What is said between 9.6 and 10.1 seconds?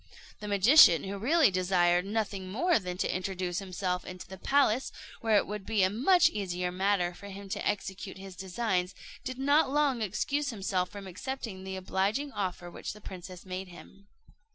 long